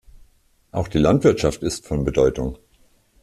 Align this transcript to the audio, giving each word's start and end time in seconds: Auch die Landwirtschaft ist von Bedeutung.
Auch 0.71 0.87
die 0.87 0.97
Landwirtschaft 0.97 1.61
ist 1.61 1.85
von 1.85 2.03
Bedeutung. 2.03 2.57